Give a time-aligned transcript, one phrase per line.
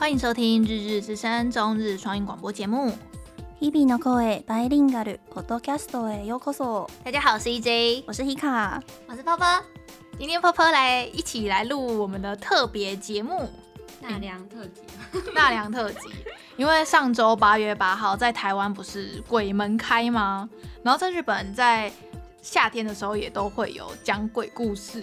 [0.00, 2.92] 欢迎收听《日日之声》中日双语广播节目。
[3.60, 6.88] 日々の声バイリンガルポッドキャストへようこそ。
[7.04, 9.62] 大家好，我是 EJ，我是 Hika，我是泡泡。
[10.18, 13.50] 今天泡泡来一起来录我们的特别节目——
[14.00, 14.82] 纳凉特辑。
[15.34, 16.08] 纳凉特辑，
[16.56, 20.48] 因为上周八月八号在台湾不是鬼门开吗？
[20.82, 21.92] 然后在日本在。
[22.42, 25.02] 夏天的时候也都会有讲鬼故事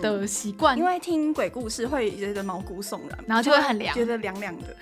[0.00, 4.76] 的习惯，因为听鬼故事会觉得毛骨悚然，然后就会很凉，觉得凉凉的，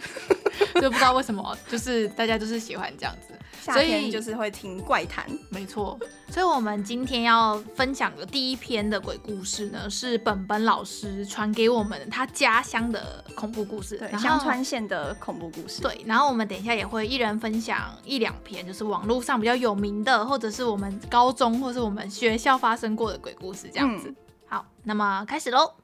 [0.80, 3.34] 就不知道为什么，就是大家就是喜欢这样子。
[3.60, 5.98] 夏天就是会听怪谈，没错。
[6.28, 15.82] 所以，我们今天要分享的第一篇的鬼故事呢，是本本老师传给我们他家乡的恐怖故事，对，香川县的恐怖故事。
[15.82, 24.08] 对，然后我们等一下也会一人分享一两篇，就是网络上比较有名的，或者是我们高中或是我们学校发生过的鬼故事，这样子。
[24.08, 24.16] 嗯、
[24.56, 25.74] 好，那么开始喽。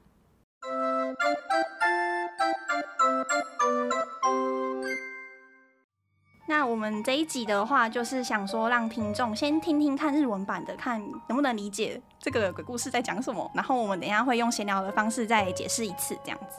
[6.47, 13.47] 那我们这一集的话，就是想说让听众先听听看日文版的，看能不能理解这个鬼故事在讲什么。
[13.53, 16.57] 然后我们等一下会用闲聊的方式再解释一次，这样子。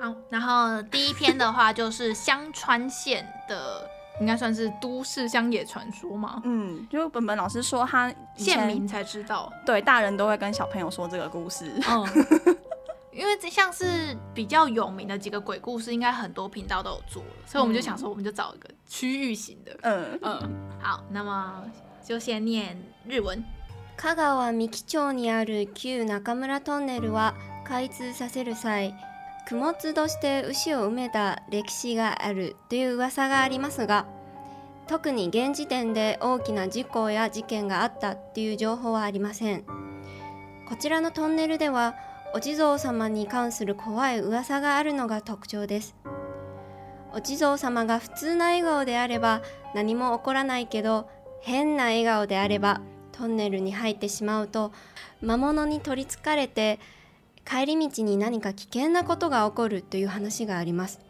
[0.00, 3.86] 好，然后第一篇的话就是香川县的，
[4.21, 6.41] 应该算是都市乡野传说嘛。
[6.43, 11.71] 嗯，就本本老师说他县民才知道，对，大人都会跟小朋友说这个故事。
[11.87, 12.57] 嗯。
[13.11, 19.75] 因为这像是比较有名的几个鬼故事，应该很多频道都有做，所以我们就想说，我们就找一个区域型的。
[19.81, 20.69] 嗯嗯。
[20.79, 21.63] 好，那么
[22.03, 23.43] 就先念日文。
[23.99, 27.33] 香川三木町にある旧中村トンネルは
[27.65, 28.93] 开通させる际、
[29.52, 34.06] 供物として牛を埋めた历史があるという噂がありますが、
[34.88, 39.64] 特に现时点で大きな事故や事件があったという情报はありません。
[40.68, 41.94] こちらのトンネルでは。
[42.34, 45.94] お地蔵様に関する怖い噂があるのが特徴です。
[47.12, 49.42] お地蔵様が普通な笑颜であれば
[49.74, 51.10] 何も起こらないけど、
[51.42, 52.80] 変な笑颜であれば
[53.12, 54.72] トンネルに入ってしまうと
[55.20, 56.80] 魔物に取りつかれて
[57.44, 61.00] 帰り道に何か危険なことが起こるという话があります。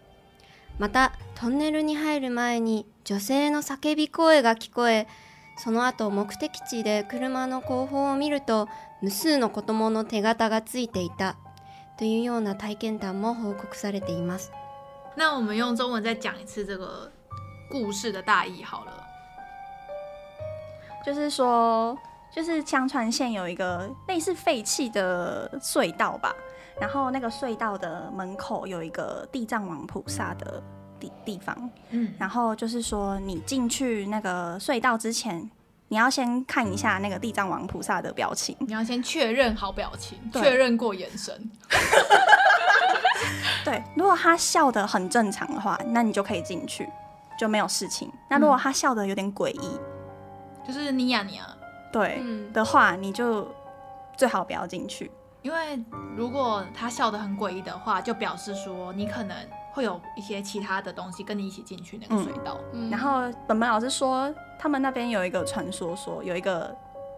[0.79, 5.07] またトンネルに入る前に女性の叫び声が闻こえ、
[5.57, 8.69] その后目的地で车の后方を见ると
[9.03, 11.37] 无数の子供の手形がついていた
[11.99, 14.51] というような体験谈も报告されています。
[15.15, 17.11] 那我们用中文再讲一次这个
[17.71, 19.07] 故事的大意好了。
[21.05, 21.99] 就是说，
[22.35, 26.35] 就是香川县有一个类似废弃的隧道吧，
[26.81, 30.63] 然后那个隧道的门口有一个地藏王菩萨的
[30.99, 35.51] 地地方，嗯，然后就是说你进去那个隧道之前。
[35.89, 41.51] 你要先看一下那个地藏王菩萨的表情，你要先确认好表情，确认过眼神。
[43.63, 46.89] 对，如果他笑得很正常的话，那你就可以进去，
[47.39, 48.11] 就没有事情。
[48.31, 49.79] 那如果他笑得有点诡异，
[50.67, 51.47] 就是你呀你呀，
[51.93, 52.23] 对
[52.53, 53.47] 的话，你就
[54.17, 55.11] 最好不要进去，
[55.43, 55.79] 因为
[56.17, 59.37] 如果他笑得很诡异的话，就表示说你可能。
[59.75, 62.59] 会有一些其他的东西跟你一起进去那个隧道。
[62.75, 66.77] 嗯，然后本本老师说，他们那边有一个传说，说有一个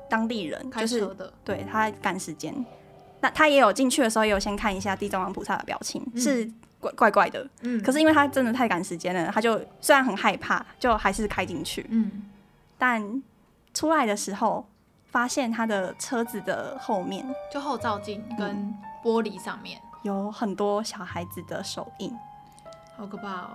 [0.09, 2.55] 当地人就是开车的，对，他赶时间，
[3.21, 6.49] 那他也有进去的时候，也有先看一下地藏王菩萨的表情，嗯、是
[6.79, 7.45] 怪怪怪的。
[7.63, 11.85] 嗯，可是因为他真的太赶时间了，他就虽然很害怕，就还是开进去。
[11.91, 12.23] 嗯，
[12.79, 13.03] 但
[13.75, 14.65] 出来的时候，
[15.05, 22.17] 发现他的车子的后面，就后照镜跟玻璃上面、嗯、有很多小孩子的手印。
[22.97, 23.49] 好可怕哦！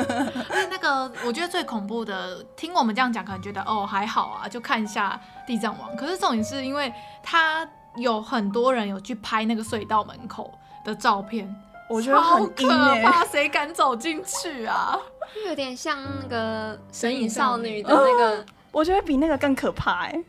[0.70, 5.96] 那个，我觉得最恐怖的，听我们这样讲，可能觉得哦还好啊，就看一下地藏王。
[5.96, 6.92] 可是重点是因为
[7.22, 10.52] 他有很多人有去拍那个隧道门口
[10.84, 11.50] 的照片，
[11.88, 12.68] 我觉得好可
[13.02, 14.98] 怕，谁敢走进去啊？
[15.48, 18.44] 有点像那个神隐少女的那个，
[18.76, 20.22] 我觉得比那个更可怕哎，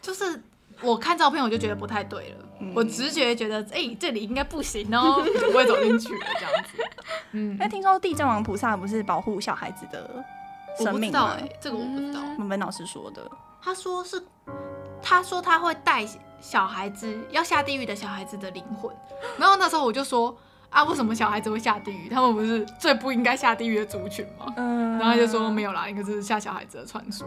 [0.00, 0.42] 就是。
[0.80, 6.84] 我看照片我就觉得不太对了，嗯、我直觉觉得哎、欸、这里应该不行哦， 就不会走进去了这样子。
[7.32, 10.24] 嗯，哎听说地藏王菩萨不是保护小孩子的
[10.78, 11.34] 生命吗？
[11.36, 12.20] 哎、欸，这个我不知道。
[12.38, 13.28] 文本老师说的，
[13.60, 14.22] 他说是，
[15.02, 16.06] 他说他会带
[16.40, 18.94] 小孩子要下地狱的小孩子的灵魂，
[19.36, 20.32] 然后那时候我就说。
[20.70, 22.08] 啊，为什么小孩子会下地狱？
[22.10, 24.52] 他们不是最不应该下地狱的族群吗？
[24.56, 27.26] 嗯，然后他就说没有啦，应该是下小孩子的传说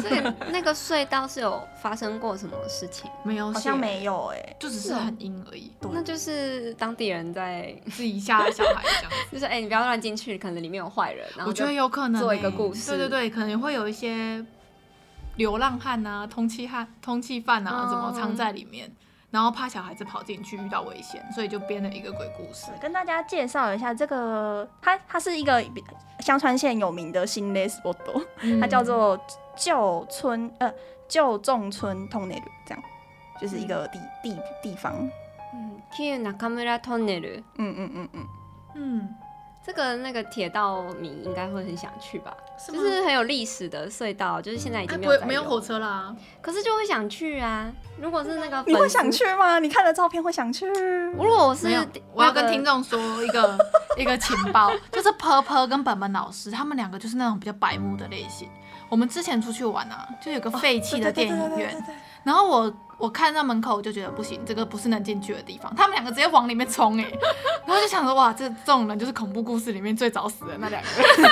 [0.00, 3.10] 这样以那个隧道是有发生过什么事情？
[3.24, 5.72] 没有，好像没有哎、欸，就只是很阴而已。
[5.80, 11.26] 对那就是当地人在自己吓小孩这样子， 就是哎、欸，你不要乱进去，可能里面有坏人。
[11.34, 14.44] 然后我觉得有可能做一个故事，对对对，可能会有一些
[15.36, 18.92] 流浪汉啊、通缉汉、通缉犯啊，怎么藏在里面。
[19.32, 22.70] 然后怕小孩子跑进去遇到危险，所以就编了一个鬼故事。
[22.80, 25.64] 跟大家介绍一下，这个它它是一个
[26.20, 27.96] 香川县有名的心霊 spot，
[28.60, 29.18] 它叫做
[29.56, 30.70] 旧村呃
[31.08, 32.84] 旧重村 tunnel，这样
[33.40, 34.94] 就是一个地地地方。
[35.54, 37.06] 嗯，旧中村。
[37.06, 38.28] 嗯嗯嗯嗯
[38.74, 39.14] 嗯。
[39.64, 42.36] 这个那个铁道迷应该会很想去吧？
[42.58, 47.70] 是就是很有历史的隧道，就是现在已经没有、欸、没有火车啦，可是就会想去啊。
[48.00, 49.60] 如果是那个，你会想去吗？
[49.60, 50.66] 你看了照片会想去？
[50.66, 51.68] 如果我是，
[52.12, 53.58] 我要跟听众说一个
[53.96, 58.48] 一个情报，就是婆婆跟本本老师他们两个就是那种比较白目的类型。
[58.88, 61.74] 我们之前出去玩啊，就有个废弃的电影院，
[62.24, 62.72] 然后我。
[63.02, 65.74] 我看到门口我就觉得不行，这个不是能进去的地方。
[65.74, 67.12] 他们两个直接往里面冲哎，
[67.66, 71.30] 然后就想说哇，这这种人就是恐怖故事里面最早死的那两个人。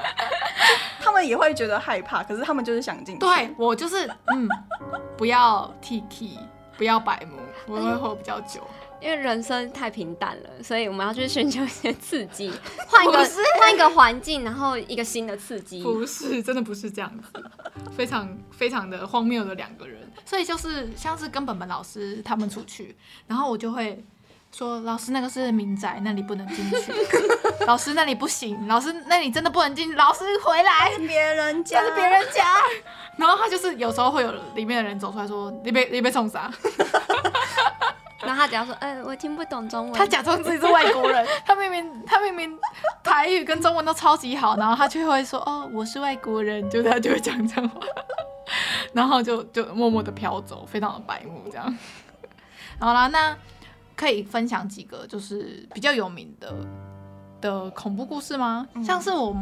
[0.98, 3.18] 他们也会觉得害怕，可是他们就是想进去。
[3.18, 4.48] 对，我就是嗯，
[5.18, 6.38] 不要 T T，
[6.76, 8.60] 不要白目，我会活比较久。
[9.00, 12.50] 因为人生太平淡了，所以我们要去寻求一些刺激，
[12.88, 13.18] 换一个
[13.60, 15.82] 换一个环境，然后一个新的刺激。
[15.82, 17.44] 不是，真的不是这样子，
[17.94, 20.00] 非常非常的荒谬的两个人。
[20.24, 24.02] 所以就是像是跟本本老师他们出去，然后我就会
[24.56, 26.92] 说，老师那个是民宅，那里不能进去。
[27.66, 29.96] 老师那里不行，老师那里真的不能进去。
[29.96, 32.60] 老师回来，别人家，是别人家。
[33.16, 36.48] 然后他就是有时候会有里面的人走出来说，你被你被冲啥？
[38.22, 39.92] 然后他假装说，呃、欸，我听不懂中文。
[39.92, 42.56] 他假装自己是外国人， 他明明他明明
[43.02, 47.80] 台语跟中文都超级好，然后他却会说，哦，我是外国人，就他就会讲这样话，
[48.92, 51.76] 然后就就默默的飘走，非常的白目这样。
[52.78, 53.36] 好啦，那
[53.96, 56.54] 可以分享几个就是比较有名的
[57.40, 58.66] 的恐怖故事吗？
[58.74, 59.36] 嗯、像是我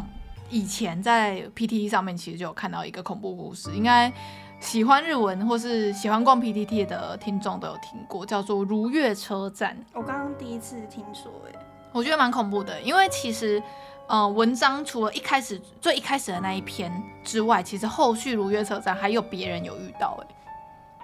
[0.51, 4.13] 以前在 PTT 上面其实就有看到一个恐怖故事，应该。
[4.61, 9.77] 喜欢日文或是喜欢逛 PTT 的听众都有听过，叫做如月车站。
[9.93, 11.59] 我刚刚第一次听说，哎，
[11.91, 13.61] 我觉得蛮恐怖的，因为其实，
[14.07, 16.93] 呃，文章除了一开始最一开始的那一篇
[17.25, 20.27] 之外，其实后续如月车站还有别人有遇到，哎，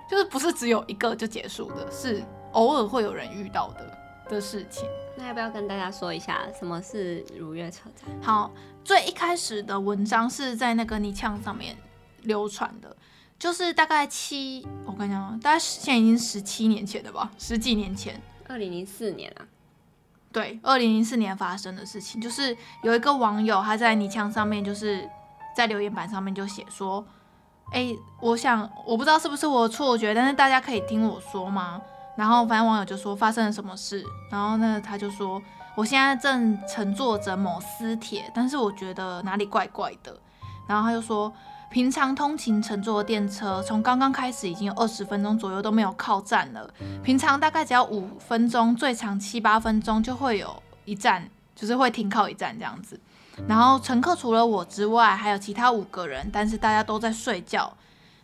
[0.09, 2.23] 就是不是只有一个就结束的，是
[2.59, 4.89] 偶尔会有人遇到的的事情。
[5.17, 8.11] 那要不要跟大家说一下什么是如月车站？
[8.21, 8.51] 好，
[8.85, 11.77] 最一开始的文章是在那个泥墙上面
[12.23, 12.97] 流传的。
[13.39, 19.47] 就是大概七，我跟你讲，大概现在已经十七年前了吧，十几年前，二零零四年啊，
[20.33, 25.09] 对，二零零四年发生的事情，就是有一个网友他在泥墙上面，就是
[25.57, 27.07] 在留言板上面就写说，
[27.71, 31.81] 哎、欸，我想我不知道是不是我错觉，但是大家可以听我说吗？
[32.19, 35.41] 然后反正网友就说发生了什么事，然后呢他就说
[35.77, 40.19] 我现在正乘坐着某私铁，但是我觉得哪里怪怪的，
[40.67, 41.33] 然后他就说。
[41.71, 46.67] 平常通勤乘坐的电车，从刚刚开始已经有二十分钟左右都没有靠站了。
[47.05, 52.99] 平常大概只要五分钟，最长七八分钟就会有一站，就是会停靠一站这样子。
[53.47, 57.71] 然后乘客除了我之外，还有其他五个人，但是大家都在睡觉。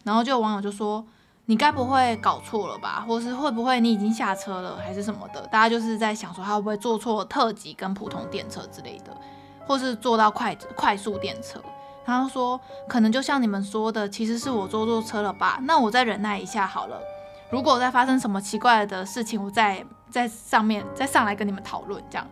[0.04, 1.04] 然后就有网友就说
[1.46, 3.04] ：“你该不会搞错了吧？
[3.06, 9.14] 或是会不会你已经下车了，还是什么的？”大家就是在想说他会不会坐错特急跟普通电车之类的，
[9.66, 11.60] 或是坐到快快速电车。
[12.06, 15.58] 然后说，可能就像你们说的，其实是我坐错车了吧？
[15.62, 16.98] 那我再忍耐一下好了。
[17.50, 22.26] 如果再发生什么奇怪的事情，我再在上面再上来跟你们讨论这样。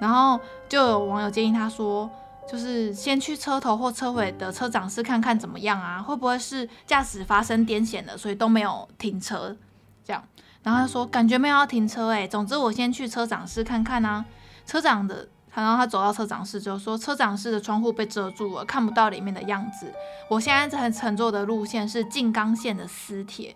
[0.00, 2.10] 然后就有网友建议他说，
[2.50, 6.02] 就是先去车头或车尾的车长室看看怎么样啊？
[6.02, 9.56] 会不会是驾驶发生癫痫了，所以都没有停车
[10.04, 10.22] 这样？
[10.62, 14.24] 然后他说感觉没有要停车诶，总之我先去车长室看看啊。
[14.66, 15.28] 车长的。
[15.54, 19.92] 然后他走到车长室，就说车长室的窗户被遮住了，看不到里面的样子。
[20.30, 23.54] 我现在在乘坐的路线是静冈县的私铁，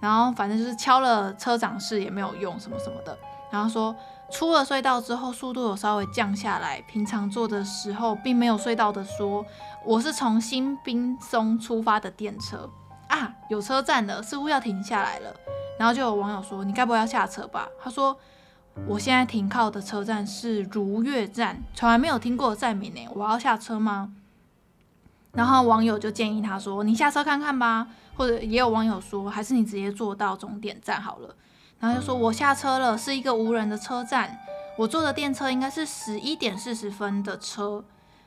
[0.00, 3.16] 然后反正就是敲了车长室也没有用，什么什么的。
[3.50, 3.96] 然后说
[4.30, 9.44] 出了隧道之后，速度有稍微降下来，平常坐的时候并没有隧道的说。
[9.84, 12.68] 我是从新滨松出发的电车
[13.08, 15.34] 啊，有车站了，似乎要停下来了。
[15.78, 17.68] 然后就有网友说，你该不会要下车吧？
[17.82, 18.18] 他说。
[18.86, 23.08] 我现在停靠的车站是如月站，从来没有听过的站名呢。
[23.14, 24.12] 我要下车吗？
[25.32, 31.34] 然后网友就建议他说：“你下车看看吧。”或者也有网友说：“还是你直接坐到终点站好了。”
[31.80, 34.38] 然后就说：“我下车了，是一个无人的车站。
[34.76, 37.82] 我坐的电车应该是十一点四十分的车。”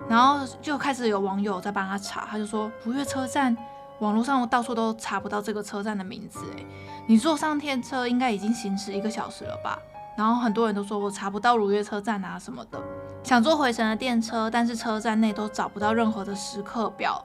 [0.10, 3.56] 然后就开始有网友在帮他查，他就说：“如月车站，
[4.00, 6.40] 网络上到处都查不到这个车站的名字。
[6.58, 6.66] 哎，
[7.08, 9.78] 你坐上电车应该已经行驶一个小时了吧？”
[10.18, 12.80] 然后很多人都说我查不到如月车站啊什么的，
[13.24, 17.24] 想坐回程的电车，但是车站内都找不到任何的时刻表。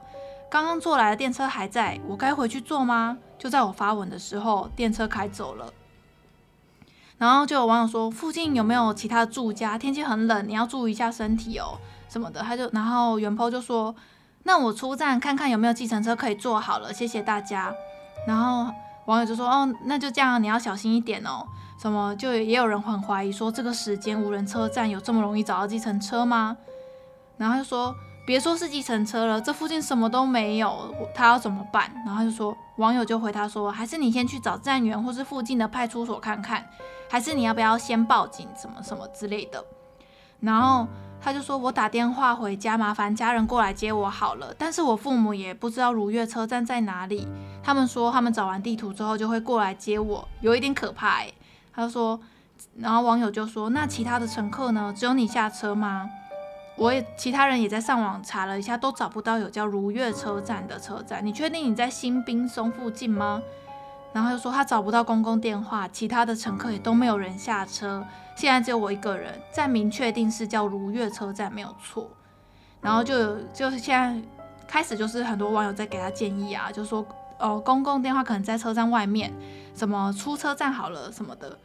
[0.49, 3.17] 刚刚坐来的电车还在，我该回去坐吗？
[3.37, 5.71] 就在我发文的时候，电车开走了。
[7.19, 9.77] 然后就有网友说，附近有没有其他住家？
[9.77, 11.77] 天气很冷，你要注意一下身体哦，
[12.09, 12.41] 什么的。
[12.41, 13.93] 他就然后原 po 就说，
[14.43, 17.71] 那我出站看看有没有计程车可以坐好了，谢谢大家。
[18.25, 18.73] 然后
[19.05, 21.45] 网友就说，哦，那就这样，你要小心一点哦。
[21.79, 26.57] 什么就也有人很怀疑说，这个时间无人车站有这么容易找到计程车吗？
[27.37, 27.93] 然后就说。
[28.25, 31.91] 别说是计程车了，这附近什么都没有，他要怎么办？
[32.05, 36.63] 然后他就说，网友就回他说，还是你先去找站员或是附近的派出所看看，
[37.09, 39.65] 还是你要不要先报警，什么什么之类的。
[40.39, 40.87] 然后
[41.19, 44.53] 他就说，我打电话回家，麻烦家人过来接我好了。
[44.57, 47.27] 但是我父母也不知道如月车站在哪里，
[47.61, 51.33] 他们说他们找完地图之后就会过来接我，有一点可怕欸。
[51.73, 52.19] 他说，
[52.77, 54.93] 然后网友就说，那其他的乘客呢？
[54.95, 56.09] 只有你下车吗？
[56.77, 61.25] 我也其他人也在上网查了一下，都找不到有叫如月车站的车站。
[61.25, 63.41] 你确定你在新滨松附近吗？
[64.13, 69.39] 然后又说他找不到公共电话，其他的乘客也都没有人下车，现在只有我一个人。
[69.51, 72.09] 站名确定是叫如月车站，没有错。
[72.81, 74.21] 然后就就是现在
[74.67, 77.05] 开始就是很多网友在给他建议啊，就说
[77.37, 79.33] 哦，公共电话可能在车站外面，
[79.75, 81.57] 什么出车站好了什么的。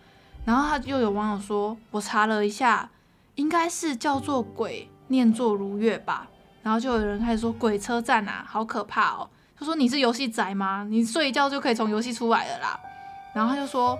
[0.44, 2.90] 然后他又有网友说，我查了一下，
[3.36, 4.88] 应该是叫做鬼。
[5.08, 6.26] 念作如月吧，
[6.62, 9.28] 然后就有人开始说鬼车站啊，好可怕哦。
[9.64, 10.86] 他说你是游戏宅吗？
[10.90, 12.78] 你睡一觉就可以从游戏出来了啦。
[13.32, 13.98] 然后他就说，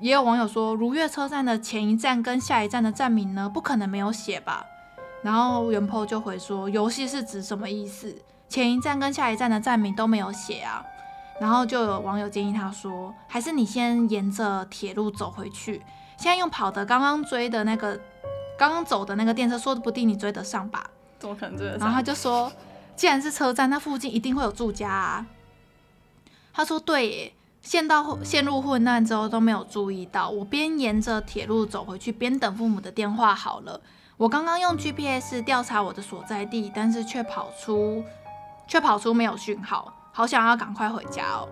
[0.00, 4.64] 也有网友说如月车站的前一站跟下一站的站名呢，不可能没有写吧？
[5.22, 8.16] 然后原 po 就回说，游戏是指什么意思？
[8.48, 10.82] 前一站跟下一站的站名都没有写啊。
[11.38, 15.84] 然后就有网友建议他说，还是你先沿着铁路走回去，
[16.16, 18.00] 现在用跑的刚刚追的那个。
[18.58, 20.84] 刚刚走的那个电车，说不定你追得上吧？
[21.20, 21.86] 怎么可能追得上？
[21.86, 22.50] 然后他就说，
[22.98, 25.24] 既然是车站，那附近一定会有住家啊。
[26.52, 30.28] 他说对耶，陷到陷入混乱之后都没有注意到。
[30.28, 33.80] 我边沿着铁路走回去，边等父母的电话好了。
[34.16, 38.02] 我刚刚用 GPS 调查我的所在地，但是却跑出
[38.66, 41.48] 却跑出没有讯号，好想要赶快回家哦。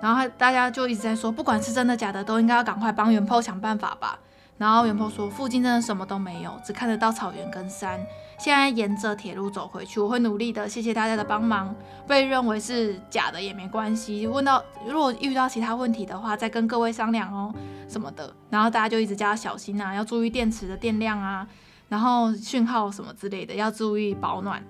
[0.00, 4.16] 然后大家就一直在说，不管是真的假的，都应该要赶快帮元 po 想办法吧。
[4.56, 8.00] 然后元 po 说，附近真的什么都没有，只看得到草原跟山。
[8.38, 10.68] 现在沿着铁路走回去，我会努力的。
[10.68, 11.74] 谢谢大家的帮忙。
[12.06, 14.26] 被认为是假的也没关系。
[14.26, 17.52] 问到如果遇到其他问题的话，再跟各位商量哦
[17.88, 18.32] 什么的。
[18.48, 21.46] 然后大家就一直叫他小心啊，要注意电池的电量啊，
[21.88, 24.64] 然后讯号什么之类的要注意保暖。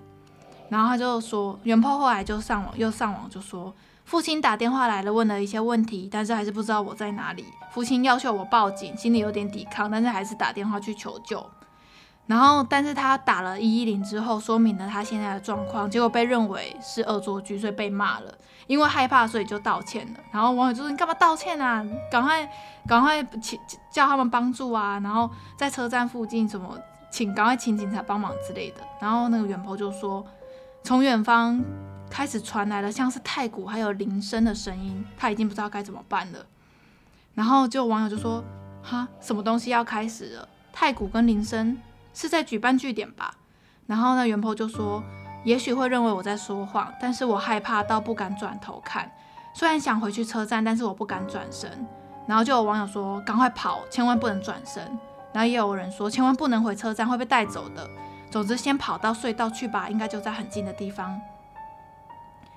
[0.67, 3.73] 然后他就说，原 po 后来就上网又上网就说。
[4.05, 7.45] 父亲打电话来了，问了一些问题，但是还是不知道我在哪里。
[7.69, 11.47] 父亲要求我报警，心里有点抵抗，但是还是打电话去求救。
[12.29, 18.31] 然后，但是他打了一一零之后，说明了他现在的状况，结果被认为是恶作剧，所以被骂了。
[18.67, 20.19] 因为害怕，所以就道歉了。
[20.31, 21.83] 然后网友就说：“你干嘛道歉啊？
[22.11, 22.47] 赶快，
[22.87, 23.59] 赶快请
[23.91, 24.99] 叫他们帮助啊！
[24.99, 26.77] 然后在车站附近什么，
[27.09, 30.23] 请赶快请警察帮忙之类的。”然后那个原 po 就说
[30.85, 31.59] ：“从远方。”
[32.11, 36.43] 开始传来了像是太鼓还有铃声的声音，他已经不知道该怎么办了。
[37.35, 38.43] 然后就网友就说
[38.81, 40.49] ：“哈，什么东西要开始了？
[40.73, 41.77] 太鼓跟铃声
[42.13, 43.33] 是在举办据点吧？”
[43.87, 45.03] 然后呢，元坡就说
[45.43, 49.11] ：“也许会认为我在说谎，但是我害怕到不敢转头看。
[49.53, 51.87] 虽然想回去车站，但是我不敢转身。”
[52.27, 54.83] 然后就有网友说：“赶快跑，千万不能转身。”
[55.33, 57.89] 然后也有人说：“千万不能回车站，会被带走的。”
[58.29, 61.19] 总之，先跑到隧道去吧，应该就在很近的地方。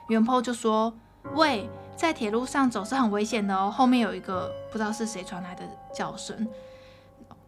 [0.09, 0.93] 元坡就说
[1.35, 5.63] ：“喂，在铁路上走是很危险的哦，后面有一个不知道是谁传来的
[5.95, 6.47] 叫声，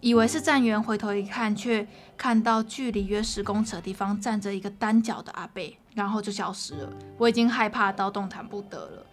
[0.05, 5.63] 以为是站员，回头一看，却看到距离约十公尺的地方站着一个单脚的阿伯，
[5.95, 6.93] 然后就消失了。
[7.17, 9.07] 我已经害怕到动弹不得了。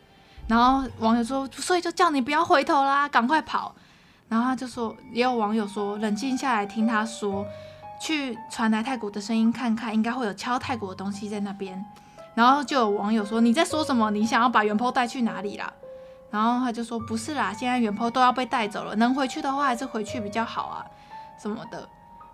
[0.50, 3.74] 然后网友说，所以就叫你不要回头啦，赶快跑。
[4.28, 7.46] 然后他就说，也有网友说，冷静下来听他说，
[8.02, 11.82] 去传来太鼓的声音看看，应该会有敲太鼓的东西在那边。”
[12.36, 14.12] 然后就有网友说，你在说什么？
[14.12, 15.72] 你想要把原 po 带去哪里啦？
[16.32, 20.86] 然后他就说不是啦，现在原 po 都要被带走了，能回去的话还是回去比较好啊，
[21.38, 21.88] 什么的。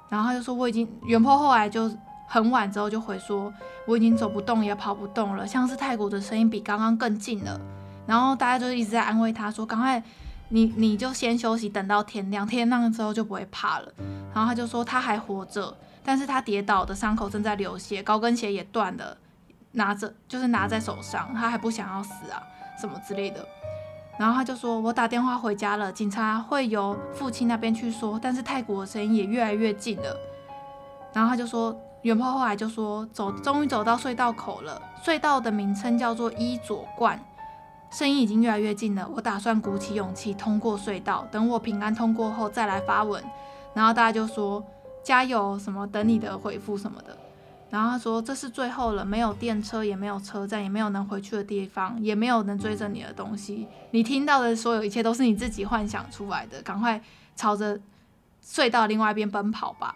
[0.07, 1.91] 然后他就说我已经原 po 后来就
[2.27, 3.51] 很晚之后就回说
[3.85, 7.59] 我已经走不动也跑不动了，像是泰国的声音比刚刚更近了。
[8.05, 10.01] 然后大家就一直在安慰他说赶快
[10.49, 13.91] 你你就先休息，等到天亮，天亮之后就不会怕了。
[14.33, 19.17] 然后他就说他还活着，但是他跌倒的伤口正在流血，高跟鞋也断了。
[19.73, 22.41] 拿着就是拿在手上，他还不想要死啊，
[22.79, 23.45] 什么之类的。
[24.17, 30.17] 然后他就说：“我打电话回家了，警察会由父亲那边去说，但是泰国的声音也越来越近了。”
[31.13, 34.81] 然后他就说：“原 po 后来就说走，终于走到隧道口了。
[35.03, 37.23] 隧道的名称叫做伊佐冠，
[37.91, 39.07] 声音已经越来越近了。
[39.15, 43.23] 我打算鼓起勇气通过隧道，等我平安通过后再来发文。
[43.75, 44.63] 然后大家就说
[45.03, 47.15] 加油，什么等你的回复什么的。
[47.69, 53.67] 然后他说这是最后了，没有电车，也没有车站，也没有能回去的地方，也没有能追着你的东西。
[53.91, 56.61] 你听到的所有一切都是你自己幻想出来的。
[56.61, 57.01] 赶快
[57.35, 57.77] 朝着
[58.41, 59.95] 隧道另外一边奔跑吧。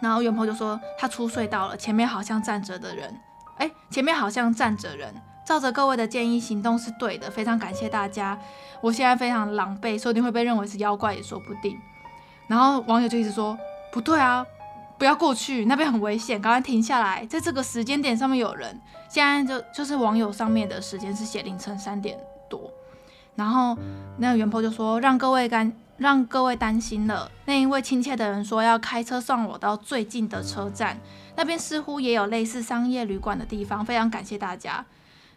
[0.00, 3.18] 然后元鹏就说他出隧道了，前面好像站着的人，
[3.56, 5.14] 哎，前面好像站着人。
[5.46, 8.38] 照着各位的建议行动是对的，非常感谢大家。
[8.82, 11.74] 我现在非常狼狈，说不定会被认为是妖怪也说不定。
[12.46, 13.58] 然后网友就一直说
[13.90, 14.44] 不对啊，
[14.98, 17.24] 不要过去，那边很危险，赶快停下来。
[17.26, 22.18] 在这个时间点上面有人，现在就就是网友上面的时间是写凌晨三点
[22.50, 22.68] 多。
[23.36, 23.78] 然后
[24.16, 27.30] 那个元坡就说让各位担让各位担心了。
[27.44, 30.98] 那一位亲切的人说要开车送我到最近的车站，
[31.36, 33.84] 那边似乎也有类似商业旅馆的地方。
[33.84, 34.84] 非常感谢大家。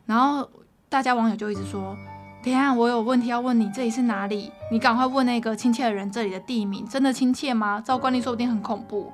[0.07, 0.49] 然后
[0.89, 1.95] 大家网友就一直说
[2.43, 4.51] ：“等下我有问题要问你，这里是哪里？
[4.71, 7.79] 你赶快问那个亲切的人，这里的地名真的亲切吗？
[7.85, 9.13] 照惯例说不定很恐怖。”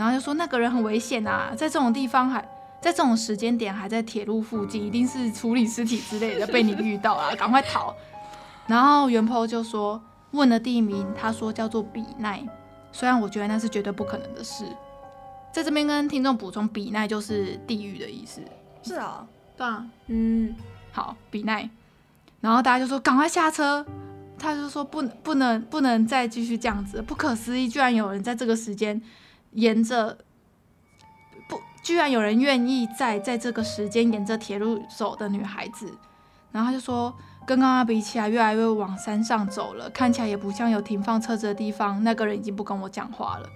[0.00, 2.40] 然后就说那个人很危险啊，在这种地方还
[2.80, 7.94] 在这种时间点还在铁路附近，一定是处理尸体之类的 被你遇到啊，赶快逃。
[8.66, 12.42] 然后原 po 就说问了地名，他说叫做比奈，
[12.92, 14.64] 虽然我觉得那是绝对不可能的事。
[15.52, 18.40] 在这边跟听众补充，比奈就是地狱的意思。
[18.82, 19.26] 是啊。
[19.58, 20.56] 对啊，嗯，
[20.90, 21.68] 好，比奈，
[22.40, 23.84] 然后大家就说赶快下车，
[24.38, 28.98] 他就说不能不能不能再继续这样子，不可思议，居然有人在这个时间
[29.52, 30.18] 沿着
[31.48, 35.92] 不，居然有人愿意在在这个时间沿着铁路走的女孩子，
[36.52, 37.12] 然后他就说
[37.46, 43.48] 跟刚刚比起来，越来越往山上走了，看起来也不像有停放车子的地方，那个人已经不跟我讲话了。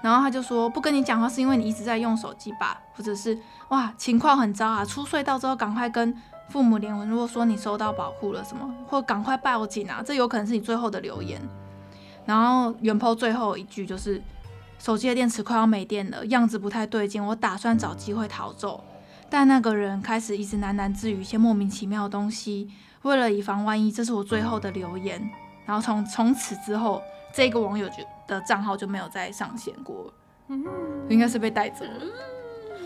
[0.00, 3.38] 然后他就说不跟你讲话是因为你一直在用手机吧，或者是
[3.68, 6.12] 哇情况很糟啊，出隧道之后赶快跟
[6.48, 11.40] 父母联络，如果说你收到保护了什么，或赶快报警啊，这有可能是你最后的留言。
[12.26, 14.20] 然后原 po 最后一句就是
[14.82, 18.82] 手机的电池快要没电了，样子不太对劲，我打算找机会逃走，
[19.30, 22.68] 但那个人开始一直喃喃自语一些莫名其妙的东西，
[23.02, 25.30] 为了以防万一，这是我最后的留言。
[25.64, 27.00] 然后从从此之后，
[27.32, 27.94] 这个网友就。
[28.28, 30.10] 的账号就没有再上线过，
[30.46, 30.64] 嗯，
[31.08, 31.90] 应该是被带走了。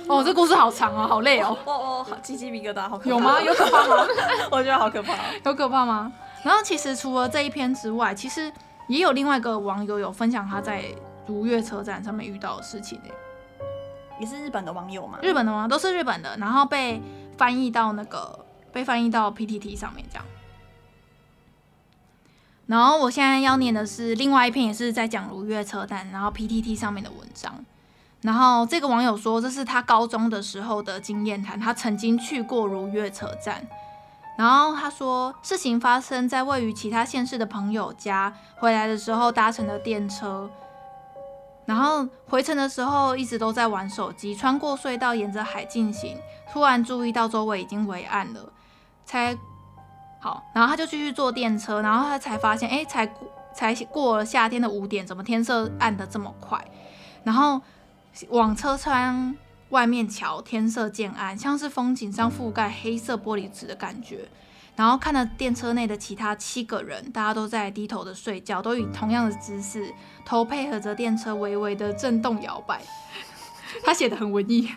[0.08, 1.56] 哦，这故事好长啊，好累哦。
[1.66, 3.10] 哦哦，好鸡鸡皮疙瘩，好可怕。
[3.10, 3.40] 有吗？
[3.44, 4.06] 有可怕吗？
[4.50, 5.12] 我觉得好可怕，
[5.44, 6.10] 有可怕吗？
[6.42, 8.50] 然后其实除了这一篇之外，其实
[8.88, 10.86] 也有另外一个网友有分享他在
[11.26, 13.10] 如月车站上面遇到的事情呢。
[14.18, 15.18] 也是日本的网友吗？
[15.22, 15.68] 日本的吗？
[15.68, 17.02] 都是日本的，然后被
[17.36, 20.24] 翻译到那个被翻译到 PTT 上面这样。
[22.66, 27.64] 然后我现在要念的是另外一篇，也是在讲如月车站，然后 PTT 上面的文章。
[28.22, 33.64] 然后这个网友说，这是他高中的时候的经验谈，他曾经去过如月车站。
[34.38, 40.50] 然后他说，事情发生在位于其他县市的朋友家，回来的时候搭乘的电车，
[41.66, 46.16] 然后回程的时候一直都在玩手机，穿过隧道，沿着海进行，
[46.52, 48.52] 突然注意到周围已经微暗了，
[49.04, 49.36] 才。
[50.18, 53.06] 好，然后他就继续坐电车，然后他才发现，哎，才
[53.54, 56.64] 才过了夏天的五点，怎么天色暗得这么快？
[57.22, 57.60] 然后
[58.30, 59.36] 往车窗
[59.68, 64.26] 外面瞧，天色渐暗，像是风景上覆盖黑色玻璃纸的感觉。
[64.76, 69.92] 然后看了电车内的其他七个人，大家都在低头的睡觉，都以同样的姿势，
[70.24, 72.80] 头配合着电车微微的震动摇摆。
[73.84, 74.70] 他写的很文艺。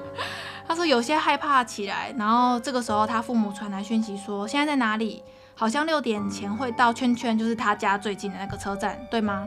[0.66, 5.22] 他说有些害怕起来，然后这个时候他父母传来讯息说现在在哪里？
[5.56, 9.46] 好像六点前会到圈圈，就是他家最近的那个车站，对吗？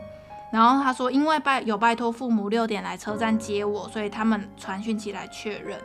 [0.50, 5.78] 然后他说因为拜有拜托父母六点来车站接我，所以他们传讯息来确认。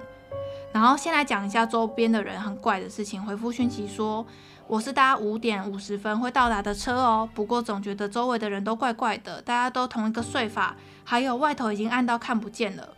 [0.73, 4.25] 然后先来讲一下周边的人很怪的事情，回复讯息说
[4.67, 12.89] 我是搭五点五十分会到达的车哦，不过总觉得周围的人都怪怪的，大家都同一个睡法，还有外头已经暗到看不见了。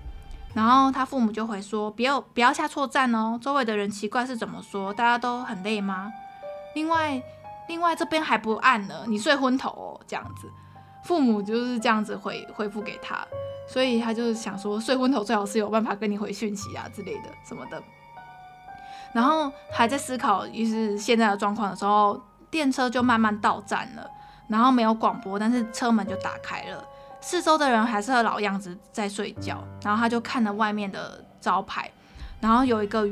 [0.53, 4.93] 然后他父母就会说：“不要不要下错站哦，周围的人奇怪是怎么说？
[4.93, 6.09] 大家都很累吗？
[6.75, 7.21] 另外，
[7.67, 10.49] 另外这边还不暗呢，你睡昏头哦，这样子。
[11.03, 13.27] 父母就是这样子回回复给他，
[13.67, 17.81] 所以他就是想说睡昏头最好是有办法跟你回讯息啊之类的什么的。
[19.13, 24.09] 然后还在思考就是现在的状况的时候，电车就慢慢到站了，
[24.47, 26.85] 然后没有广播，但是车门就打开了。”
[27.21, 31.89] 四周的人还是老样子在睡觉，然后他就看了外面的招牌，
[32.39, 33.09] 然后有一个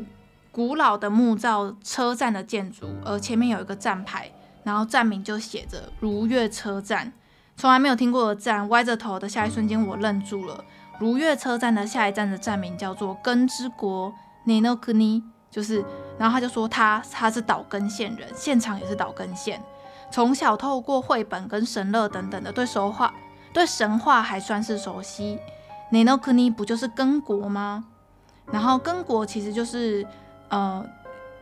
[0.52, 4.32] 古老的木造车站的建筑，而前面有一个站牌，
[4.63, 7.12] 然后站名就写着如月车站，
[7.56, 8.68] 从来没有听过的站。
[8.70, 10.63] 歪着头的下一瞬间，我愣住了。
[11.00, 14.13] 如月车站的下一站的站名叫做根之国
[14.46, 15.84] Nenokuni，就是
[16.18, 19.62] 然后他就说他他是岛根县人，现场也是岛根县，
[20.12, 23.13] 从小透过绘本跟神乐等等的对神话
[23.52, 25.39] 对神话还算是熟悉。
[25.92, 27.86] 奈の国不就是根国吗？
[28.52, 30.06] 然后根国其实就是
[30.50, 30.84] 呃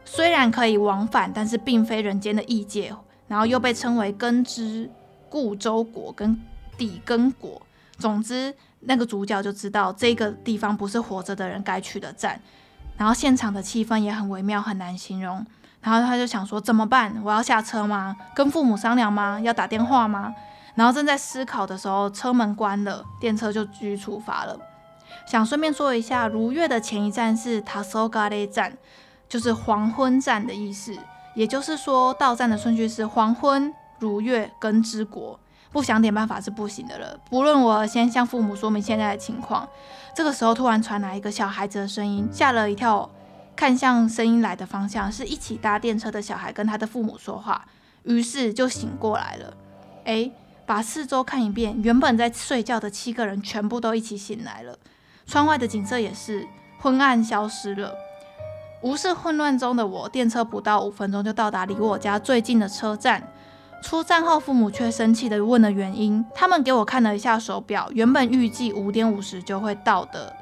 [0.05, 2.93] 虽然可以往返，但是并非人间的异界，
[3.27, 4.89] 然后又被称为根之
[5.31, 6.37] 固州国跟
[6.77, 7.59] 底根国。
[7.97, 12.39] 总之，那个主角就知道这个地方不是活着的人该去的站。
[12.97, 15.45] 然后现场的气氛也很微妙，很难形容。
[15.79, 17.19] 然后他就想说怎么办？
[17.23, 18.15] 我要下车吗？
[18.35, 19.39] 跟父母商量吗？
[19.39, 20.35] 要打电话吗？
[20.75, 24.59] 然后正在思考的时候，车门关了，电车就继续出发了。
[25.25, 28.77] 想顺便说一下，如月的前一站是塔索嘎雷站，
[29.29, 30.97] 就是黄昏站的意思。
[31.35, 35.39] 也就是说，到站的顺序是黄昏、如月、根之国。
[35.71, 37.17] 不想点办法是不行的了。
[37.29, 39.65] 不论我先向父母说明现在的情况，
[40.13, 43.09] 这个时候突然传来一个小孩子的声音，吓了一跳。
[43.55, 47.63] 看向声音来的方向，是一起搭电车的小孩跟他的父母说话，
[48.03, 49.53] 于是就醒过来了。
[50.05, 50.31] 诶，
[50.65, 54.77] 把四周看一遍，原本在睡觉的七个人全部都一起醒来了。
[55.27, 56.47] 窗外的景色也是
[56.79, 57.93] 昏暗消失了。
[58.81, 63.21] 无视混乱中的我，电车不到五分钟就到达离我家最近的车站。
[63.81, 66.23] 出站后，父母却生气地问了原因。
[66.33, 70.33] 他们给我看了一下手表，原本预计五点五十就会到的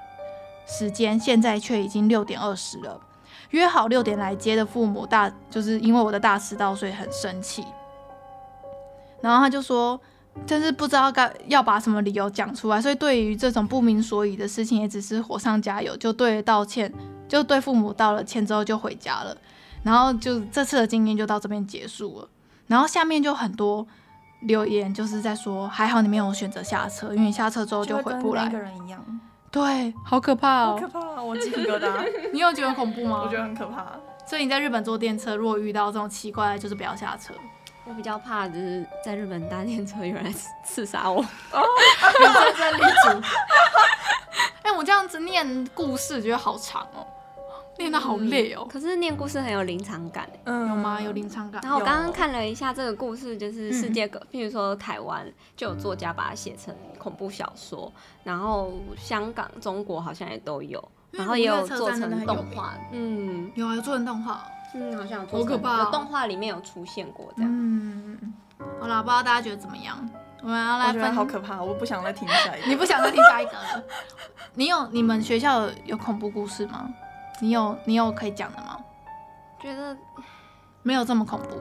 [0.67, 2.99] 时间，现在却已经六点二十了。
[3.51, 7.65] 约好六点来接的父母大，就是因为我的大迟到，所以很生气。
[9.21, 9.99] 然后他就说，
[10.45, 16.93] 真是不知道该要把什么理由讲出来，所以对于这种不明所以的事情，也只是火上加油，就对道歉，
[17.27, 19.35] 就对父母道了歉之后就回家了。
[19.81, 22.27] 然后就这次的经验就到这边结束了。
[22.69, 23.85] 然后下面就很多
[24.41, 28.43] 留言，就是在说还好你没有选择下车，因为你下车之后就回不来。
[28.43, 29.03] 跟个人一样，
[29.51, 31.89] 对，好可怕哦，好可怕，我鸡皮疙瘩。
[32.31, 33.23] 你有觉得恐怖吗？
[33.25, 33.85] 我觉得很可怕。
[34.25, 37.33] 所以你在日本坐电车，如果遇到这种奇怪的，就是不要下车。
[37.85, 40.31] 我比较怕就是在日本搭电车有人
[40.63, 41.19] 刺杀我。
[41.51, 41.63] 哦，
[42.21, 43.27] 认真立足。
[44.61, 47.03] 哎，我这样子念故事觉得好长哦。
[47.79, 51.01] 念得好累哦、嗯，可是念故事很有临场感，嗯，有吗？
[51.01, 51.61] 有临场感。
[51.63, 57.91] 然后我刚刚看了一下这个故事，就是世界各，譬如说台湾就有作家把它写成恐怖小说，
[58.23, 64.43] 然后香港、中国好像也都有，然后也有做成动画，嗯，有啊，有做成动画，
[64.75, 67.51] 嗯，好像有做成，好可怕，有动画里面有出现过这样。
[67.51, 68.33] 嗯，
[68.79, 69.97] 好啦，不知道大家觉得怎么样？
[70.41, 72.67] 我们要来分，好可怕，我不想再听下一个。
[72.69, 73.83] 你不想再听下一个了？
[74.53, 76.89] 你有你们学校有恐怖故事吗？
[77.39, 78.77] 你有你有可以讲的吗？
[79.61, 79.95] 觉得
[80.83, 81.59] 没有这么恐怖，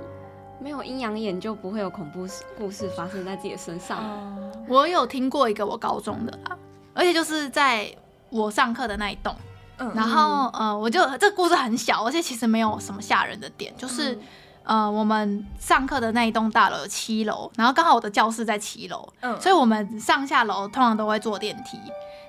[0.60, 3.98] 没有阴阳眼就不会有恐怖故事发生在自己的身上。
[4.00, 6.56] 嗯、我有听过一个我高中的啦，
[6.94, 7.92] 而且就是在
[8.30, 9.34] 我上课的那一栋。
[9.78, 14.14] 嗯，然后呃，我就这个故事很小，而且其实没有什么吓人的点，就是、
[14.62, 21.76] 嗯、呃，我们上课的那一栋大楼有七楼，然后刚好我的教室在七楼，嗯，所以我们上下楼通常都会坐电梯。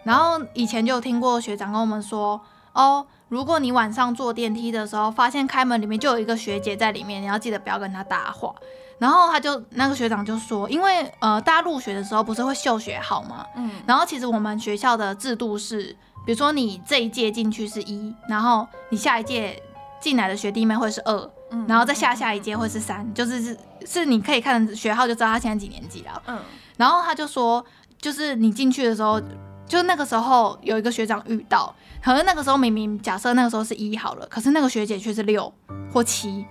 [0.03, 2.41] 然后以前就有听过学长跟我们说，
[2.73, 3.05] 哦。
[3.29, 8.53] 如果你晚上坐电梯的时候，发现开门里面就有一个学姐在里面，你要记得不要跟她搭话。
[8.97, 13.45] 然后他就那个学长就说，因为呃，大家入学的时候不是会秀学号吗？
[13.55, 13.71] 嗯。
[13.87, 19.63] 然后其实我们学校的制度是，比如说你这一届进去是一，然后你下一届
[20.01, 26.21] 进来的学弟妹会是二，嗯，然后再下下一届会是三，就是是是你可以看学号就知道他现在几年级了。
[26.27, 26.37] 嗯。
[26.75, 27.65] 然后他就说，
[28.01, 29.21] 就是你进去的时候，
[29.69, 31.73] 就那个时候有一个学长遇到。
[32.03, 35.53] 可是那个时候明明假设那个时候是一好了，可是那个学姐却是六
[35.93, 36.45] 或七，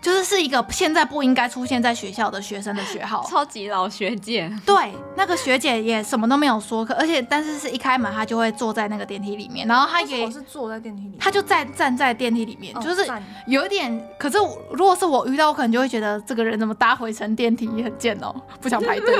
[0.00, 4.50] 就是是一个现在不应该出现在学校的学生的学号，超级老学姐。
[4.64, 13.06] 对，那个学姐也什么都没有说，可而且但是是一开门她就会坐在那个电梯里面，然后她也我是坐在电梯里面，她就站站在电梯里面，哦、就是
[13.46, 13.88] 有一点。
[14.18, 14.38] 可是
[14.70, 19.16] 如果是我遇到，我可能就会觉得这个人怎么搭回程电梯很贱哦，不想排队。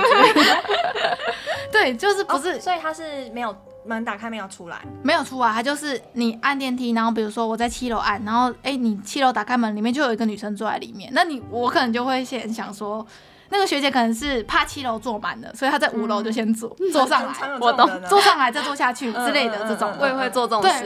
[1.70, 3.54] 对，就是不是，哦、所以他是没有。
[3.88, 13.04] 门打开没有出来，没有出来，他就是你按电梯，然后比如说我在七楼按，然后哎，你七楼打开门，里面就有一个女生坐在里面，那你我可能就会先想说，
[13.48, 20.84] 那个学姐可能是怕七楼坐满了，所以她在五楼就先坐、嗯、坐上来，我懂，坐上来再坐下去之类的这种，我也会做这种事，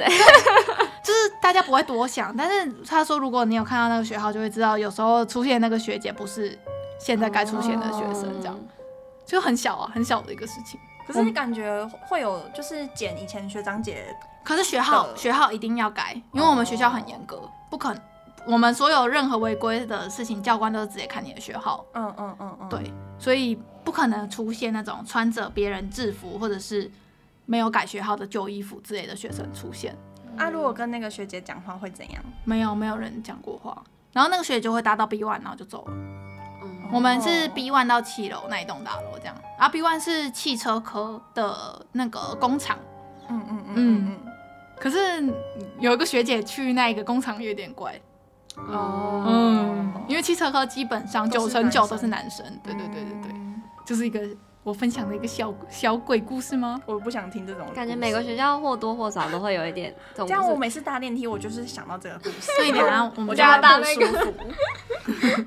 [1.04, 6.56] 就是大家不会多想，但是他说如果你有看到那个学号，就会知道有时候出现那个学姐不是
[7.00, 8.56] 现在该出现的学生，这样
[9.26, 10.78] 就很小啊，很小的一个事情。
[11.06, 18.02] 可是你感觉会有就是减以前学长姐，可是学号学号一定要改，因为我们学校很严格，哦、不可能，
[18.46, 21.84] 我们所有任何违规的事情，教官都是直接看你的学号。
[21.94, 26.90] 嗯嗯嗯嗯，对，所以不可能出现那种穿着别人制服或者是
[27.46, 29.96] 没有改学号的旧衣服之类的学生出现。
[30.36, 32.22] 啊，如果跟那个学姐讲话会怎样？
[32.44, 33.82] 没有，没有人讲过话。
[34.12, 35.92] 然后那个学姐就会搭到 B one，然后就走了。
[36.92, 39.34] 嗯、我们是 B one 到七楼那一栋大楼这样。
[39.58, 42.78] 然后 B one 是汽车科的那个工厂。
[43.28, 44.32] 嗯嗯嗯嗯。
[44.78, 44.98] 可是
[45.80, 47.98] 有一个学姐去那个工厂有点怪。
[48.56, 49.24] 哦。
[49.26, 49.92] 嗯。
[50.06, 52.44] 因为汽车科基本上九成九都是男生。
[52.62, 53.32] 对对对对对。
[53.32, 54.20] 嗯、就是一个。
[54.64, 56.80] 我分享的一个小小鬼故事吗？
[56.86, 57.66] 我不想听这种。
[57.74, 60.28] 感觉每个学校或多或少都会有一点这种。
[60.28, 62.42] 这样我每次搭电梯，我就是想到这个故事。
[62.42, 64.32] 所以等下，我们家搭那个。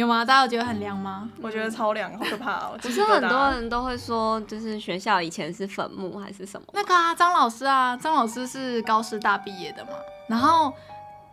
[0.00, 0.24] 有吗？
[0.24, 1.28] 大家有觉得很凉吗？
[1.42, 2.78] 我觉得超凉，好可怕哦！
[2.82, 6.66] 不是很多人都会说，就是学校以前是坟墓还是什么？
[6.72, 9.90] 那个啊，张老师啊，张老师是高师大毕业的嘛。
[10.28, 10.72] 然后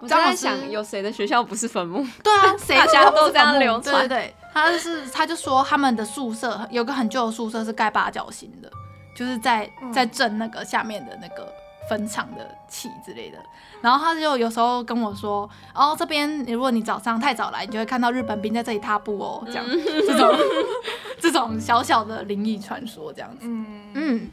[0.07, 2.05] 张老师想，有谁的学校不是坟墓？
[2.23, 4.07] 对啊，谁 家都这样流传。
[4.07, 4.35] 对对。
[4.53, 8.71] 他就是，他就说他们的宿舍有个很旧的宿舍是盖八角形的，
[9.13, 11.45] 就是在在震那个下面的那个
[11.89, 13.37] 坟场的气之类的。
[13.81, 20.35] 然后他就有时候跟我说，哦，这边如果你早上太早来，你就会看到日本兵在这里踏步哦，这样、嗯、这种
[21.19, 23.39] 这种小小的灵异传说这样子。
[23.41, 24.29] 嗯嗯，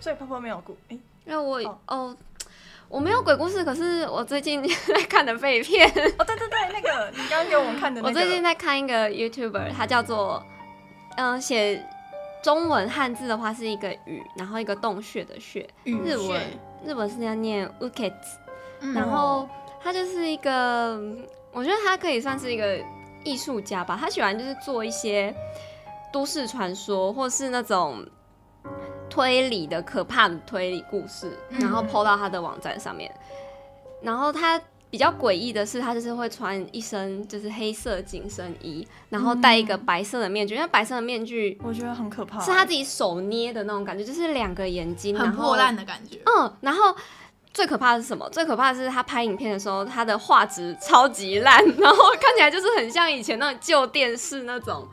[0.00, 1.78] 所以泡泡没有故，哎、欸，那我哦。
[1.86, 2.16] 哦
[2.90, 5.86] 我没有鬼故事，可是我最近 在看的废片。
[5.86, 8.08] 哦，对对对，那个你刚刚给我们看的那个。
[8.08, 10.42] 我最近在看一个 YouTuber，他叫做，
[11.18, 11.86] 嗯、呃，写
[12.42, 15.68] 中文汉字的话是一个雨，然后一个洞穴的穴。
[15.84, 16.42] 日文
[16.84, 18.12] 日文是要念 uket，
[18.94, 19.48] 然后
[19.82, 21.00] 他就是一个，
[21.52, 22.78] 我觉得他可以算是一个
[23.24, 23.96] 艺术家吧。
[24.00, 25.34] 他喜欢就是做一些
[26.12, 28.06] 都市传说，或是那种。
[29.10, 33.10] 推理的可怕的推理故事，然后 PO 到他的网站上面。
[33.18, 33.26] 嗯、
[34.02, 40.54] 然后他比较诡异的是，他就是会穿一身就是黑色紧身衣，然后戴一个白色的面具。
[40.54, 46.18] 因为白色的面具我觉得很可怕，是他自己手捏的那种感觉，就是两个眼睛很破烂的感觉。
[46.24, 46.94] 嗯，然后
[47.52, 48.28] 最可怕的是什么？
[48.30, 54.88] 最可怕的是他拍影片的时候，他的画质超级烂，然后看起来就是很像以前那种旧电视那种。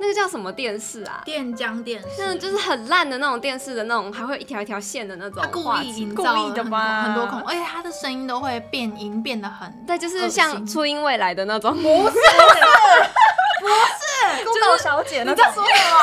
[0.00, 1.20] 那个叫什么电视啊？
[1.26, 5.42] 电浆电视，那就是很烂的那种电视的那种，还会一条一条线的那种。
[5.42, 7.02] 他故意营造的吧？
[7.02, 9.70] 很多孔，而且他的声音都会变音，变得很。
[9.86, 11.76] 对，就是像初音未来的那种。
[11.76, 16.00] 不是，不是，孤岛 小姐，你在说什么？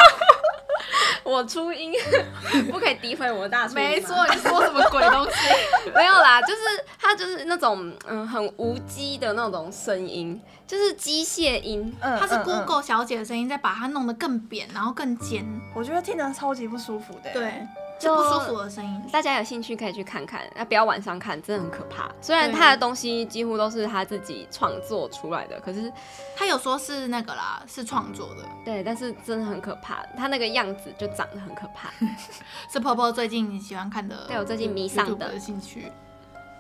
[1.28, 1.92] 我初音，
[2.72, 3.84] 不可以诋毁我的大初音。
[3.84, 5.32] 没错，你说什么鬼东西？
[5.94, 6.62] 没有啦，就是
[6.98, 11.94] 它就是那种嗯很无机的那种声音，就是机械音。
[12.00, 15.46] 嗯，它是 Google 小姐的声音，再把它弄得更扁，然后更尖。
[15.76, 17.30] 我觉得听着超级不舒服的。
[17.34, 17.52] 对。
[17.99, 22.12] 就不舒服的声音，大家有兴趣可以去看看，那不要晚上看，真的很可怕。
[22.21, 25.91] 虽然他的东西几乎都是他自己创作出来的，可是
[26.36, 28.43] 他有说是那个啦，是创作的。
[28.63, 31.91] 对，但是真的很可怕，他那个样子就长得很可怕。
[32.71, 35.91] 是婆婆最近喜欢看的，对我最近迷上的兴趣，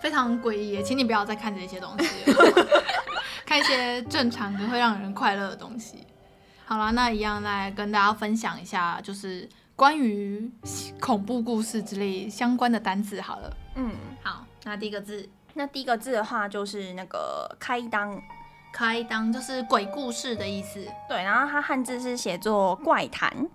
[0.01, 2.67] 非常诡异，请你不要再看这些东西了，
[3.45, 6.03] 看一些正常的会让人快乐的东西。
[6.65, 9.47] 好了，那一样来跟大家分享一下，就是。
[9.77, 10.51] 关于
[10.99, 13.91] 恐怖故事之类相关的单词，好了，嗯，
[14.23, 18.19] 好，那第一个字，那第一个字的话就是那个开裆，
[18.73, 23.47] 开裆就是鬼故事的意思，对，然后它汉字是写作怪谈。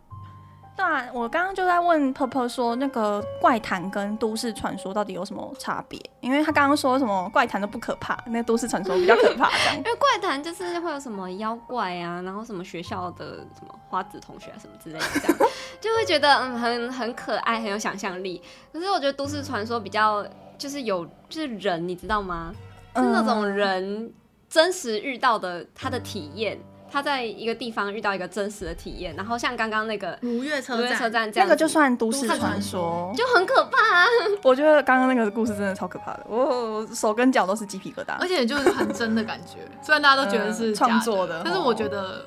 [0.75, 6.01] 对啊，我刚刚就在问婆婆说，那个怪谈跟都市传说到底有什么差别？
[6.21, 9.51] 因为他刚刚说什么怪谈都不可怕，那个都市传说比较可怕。
[9.77, 15.39] 因为怪谈就是会有什么妖怪啊，然后什么学校的什么花子同学啊什么之类的，这样
[15.81, 18.43] 就会觉得嗯很很可爱，很有想象力。
[18.73, 22.53] 可是我觉得都市传说比较就是有就是人，你知道吗？
[22.97, 24.13] 是那种人
[24.49, 26.59] 真实遇到的他的体验。
[26.93, 34.07] 他在一个地方遇到一个真实的体验，然后像刚刚那个如月车站，车站这样，这个就算都市传说，就很可怕啊。
[34.43, 39.59] 我觉得刚刚那个故事真的超可怕的，我手跟脚都是鸡皮疙瘩，而且就是很真的感觉。
[39.81, 42.27] 虽然大家都觉得是创、呃、作的，但是我觉得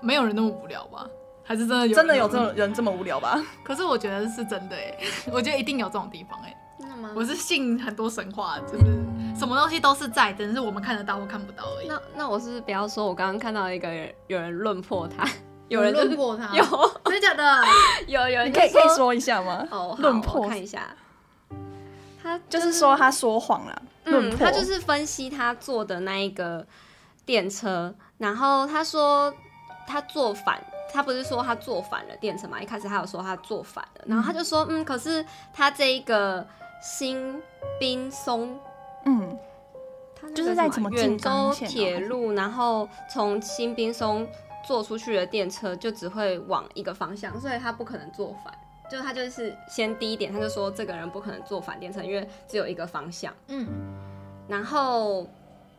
[0.00, 1.06] 没有人那么无聊吧？
[1.44, 3.38] 还是真的有真的有这种人这么无聊吧？
[3.62, 4.94] 可是我觉得是真的哎，
[5.32, 6.56] 我觉得一定有这种地方哎。
[7.14, 8.84] 我是信很多神话，就是
[9.40, 11.88] 什么东西都是在，只是我们看得到或看不到而已。
[11.88, 15.26] 那那我是不是不要说，我刚刚看到一个人有人论破他，
[15.68, 16.62] 有人论破他，有
[17.06, 17.62] 真的假的？
[18.06, 19.66] 有 有，你可以可以说一下吗？
[19.70, 20.94] 哦，论破看一下，
[22.22, 23.82] 他就是说他说谎了。
[24.04, 26.66] 嗯，他就是分析他坐的那一个
[27.24, 29.32] 电车，然后他说
[29.86, 32.60] 他坐反，他不是说他坐反了电车嘛？
[32.60, 35.24] 一开始他有说他坐反了，然后他就说嗯，可是
[35.54, 36.46] 他这一个。
[36.82, 37.38] 新
[37.78, 38.58] 滨松，
[39.04, 39.38] 嗯，
[40.34, 44.26] 就是在什么远州铁路，然后从新滨松
[44.66, 48.52] 坐出去的电车就只会往一个方向，所以他不可能坐反。
[48.90, 53.32] 就他就是先第一点，他就说这个人不可能坐反电车，因为只有一个方向。
[53.46, 53.68] 嗯，
[54.48, 55.28] 然后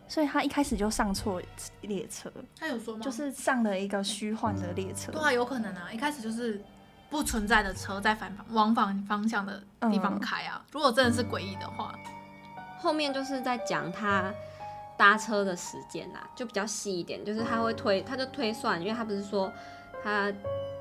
[0.08, 1.42] 所以他一开始就上错
[1.82, 2.32] 列车。
[2.58, 3.02] 他有说吗？
[3.04, 5.12] 就是上了一个虚幻的列车。
[5.12, 6.62] 对啊，有可能啊，一开始就是
[7.10, 10.62] 不存在的车在反方往反方向的地方开啊。
[10.64, 11.94] 嗯、如果真的是诡异的话，
[12.82, 14.34] 后面就是在讲他
[14.98, 19.52] 搭车的时间啦，就比较细一点，就是他会推，他就推算，因为他不是说
[20.04, 20.32] 他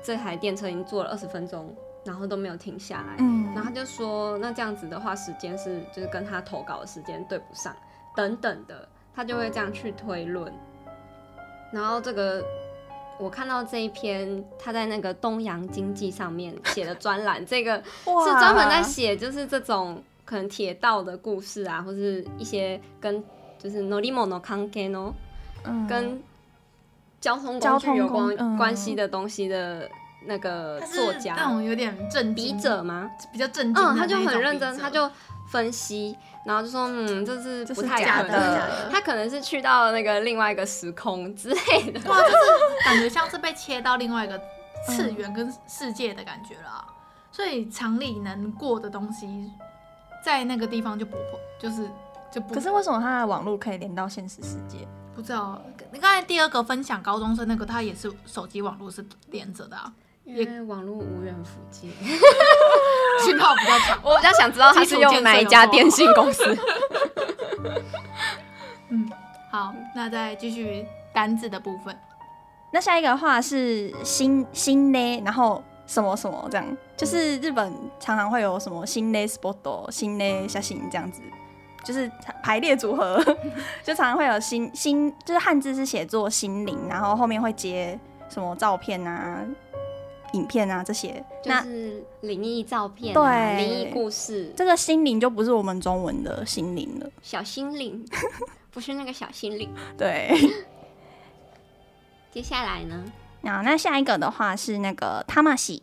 [0.03, 1.75] 这台电车已经坐了二十分钟。
[2.03, 7.75] 然后都没有停下来，嗯，然后他就说，那这样子的话，时间是就是跟他投稿的时间对不上，
[8.15, 10.51] 等等的，他就会这样去推论。
[11.71, 12.43] 然后这个
[13.19, 23.21] 我看到这一篇他在那个东洋经济上面写的专栏，这个 是专门在写就是这种可能铁道的故事啊，或是一些跟
[23.59, 25.13] 就是乗り物関系の，
[25.65, 26.23] 嗯，跟
[27.19, 29.89] 交通工具有关关系的东西的。
[30.23, 33.09] 那个作家，那种有点正笔者吗？
[33.33, 35.09] 比较正经，嗯，他就很认真，他就
[35.49, 36.15] 分析，
[36.45, 38.39] 然后就说，嗯，这是不太可能。
[38.39, 41.55] 的，他可能是去到那个另外一个时空之类
[41.91, 42.35] 的， 哇，就是
[42.85, 44.39] 感觉像是被切到另外一个
[44.85, 46.85] 次元跟世界的感觉了，
[47.31, 49.49] 所以常理能过的东西，
[50.23, 51.87] 在那个地方就不会，就是
[52.31, 52.53] 就不。
[52.53, 54.87] 可是为什么他的网络可以连到现实世界？
[55.13, 59.91] 不知道，你刚才第二个分享高中生那个，他也是手机网络是连着的啊。
[60.23, 61.89] 因为网络无远弗届，
[63.25, 63.99] 讯号比较强。
[64.03, 66.55] 我比较想知道他是用哪一家电信公司。
[68.89, 69.09] 嗯，
[69.51, 71.97] 好，那再继续单字的部分。
[72.71, 81.21] 那下一个的话是新新呢，然后什么什么这样，就是日本常常会有什么新呢 spot、新呢写真这样子，
[81.83, 82.09] 就是
[82.41, 83.21] 排列组合，
[83.83, 87.99] 就常常会有新新，就是汉字是写作心灵，然后后面会接
[88.29, 89.45] 什么照片啊。
[90.33, 94.49] 影片啊，这些就是灵异照片、啊，对，灵异故事。
[94.55, 98.01] 这个心灵就不是我们中文的心灵了，小心灵，
[98.71, 99.69] 不是那个小心灵。
[99.97, 100.31] 对。
[102.31, 103.03] 接下来呢？
[103.43, 105.81] 啊，那下一个的话是那个塔玛西，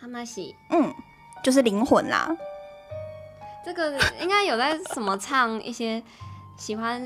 [0.00, 0.92] 塔玛西，嗯，
[1.42, 2.28] 就是灵魂啦。
[3.64, 6.02] 这个应该有在什么唱一些
[6.56, 7.02] 喜欢。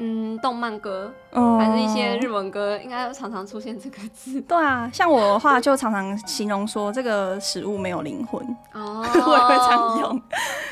[0.00, 4.40] 嗯，动漫歌，嗯，还是一些日文歌，应该常常出现这个字。
[4.42, 8.40] 对啊，像我的话，就常常形容说这个食物没有灵魂。
[8.74, 10.22] 哦， 我也会这样用，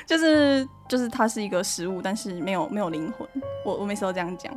[0.06, 3.28] 就是就是它是一个食物，但是没有没有灵魂。
[3.64, 4.52] 我我每次都这样讲。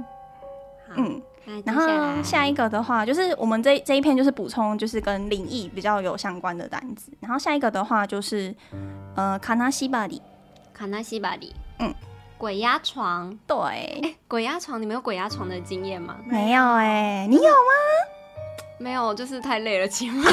[0.95, 1.19] 嗯，
[1.65, 7.11] 然后下一个的话，就是我们这这一篇就是补充，就是跟灵异比较有相关的单子。
[7.19, 8.53] 然后下一个的话就是
[9.15, 10.21] 呃，卡纳西巴里，
[10.73, 11.93] 卡纳西巴里，嗯。
[12.37, 16.15] 鬼压床，对，欸、鬼压床，你们有鬼压床的经验吗？
[16.25, 17.73] 没有哎、欸，你有吗？
[18.77, 20.23] 没有，就是太累了，起码。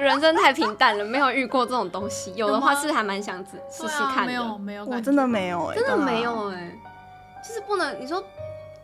[0.00, 2.32] 人生太平淡了，没有遇过这种东西。
[2.34, 4.26] 有的话是还蛮想试试看的。
[4.26, 6.78] 没有，没有，我真的没有哎、欸，真的没有哎、欸，
[7.46, 8.00] 就是不能。
[8.00, 8.24] 你说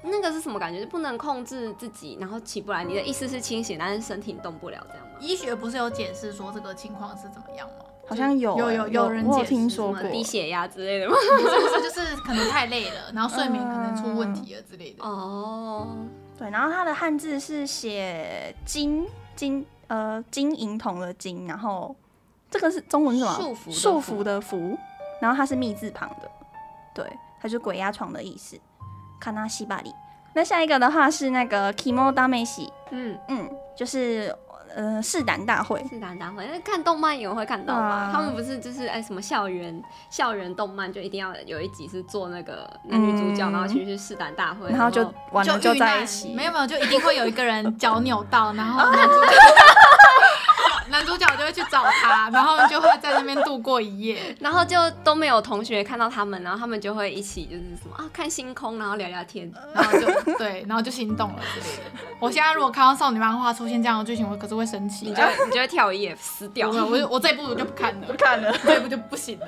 [0.05, 0.81] 那个是什么感觉？
[0.81, 2.85] 就不能控制自己，然后起不来。
[2.85, 5.13] 你的意思是清醒，但是身体动不了，这样吗？
[5.21, 7.85] 医学不是有解释说这个情况是怎么样吗？
[8.07, 11.15] 好像有有有有人解听说过低血压之类的吗？
[11.17, 15.03] 不是，就是可能太累了，然后睡眠可能出问题了之类的。
[15.03, 15.89] 哦，
[16.37, 21.97] 对，然后它的汉字是写金金呃金银铜的金，然后
[22.51, 23.37] 这个是中文是什么？
[23.39, 24.77] 束缚束缚的缚，
[25.23, 26.31] 然后它是密字旁的，
[26.95, 28.61] 对，它就鬼压床的意思。
[29.25, 29.95] 卡纳西巴里。
[30.35, 34.35] 那下一个的话是那个 Kimodameshi，嗯嗯，就是。
[34.77, 38.11] 呃，试胆大会，试胆大会，那看动漫也会看到吧？
[38.13, 49.31] 他们不是就是哎、欸，什么校园校园动漫就一定要有一集是做那个男女主角，嗯、然后去去试胆大会，然后就完了就在一起，没有没有，就一定会有一个人脚扭到，然后 男主角。
[50.95, 60.07] 男主角就会去找他，然后就会在那边度过一夜， 然后就都没有同学看到他们，然后他们就会一起就是什么啊看星空，然后聊聊天，然后就
[60.39, 61.83] 对，然后就心动了之类的。
[62.21, 66.71] 我现在如果看到少女漫画出现这样的剧情，我可是会生气，你就你就会跳一页撕掉。
[66.71, 69.47] 我我我这一部我就不看了， 不看了，这一部就不行了。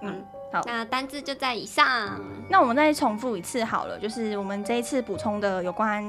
[0.00, 2.18] 嗯，好，那单字就在以上。
[2.48, 6.02] 那我们再重复一次好了，就是我们这一次补充的有关。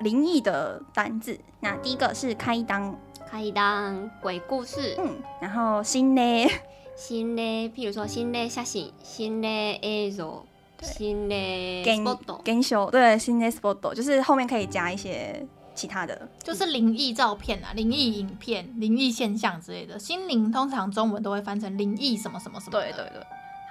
[0.00, 6.48] 灵异的单字，那第一个是开当，开当鬼故事，嗯，然后心霊，
[6.96, 10.44] 心霊，譬如说心霊写真、心霊映像、
[10.80, 19.98] 心霊 spot，现象，对，心霊 spot，就是后面可以加一些其他的，就是灵异照片啊、灵异影片、灵异现象之类的。
[19.98, 23.20] 心灵通常中文都会翻成灵异什么什么什么，对对对。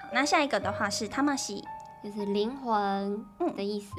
[0.01, 1.63] 好，那下一个的话是塔玛西，
[2.03, 3.91] 就是灵魂的意思。